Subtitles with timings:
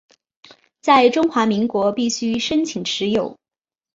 [0.81, 3.37] 在中华民国必须申请持有。